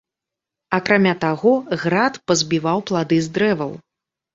Акрамя 0.77 1.13
таго, 1.27 1.53
град 1.85 2.13
пазбіваў 2.27 2.87
плады 2.93 3.25
з 3.31 3.41
дрэваў. 3.41 3.71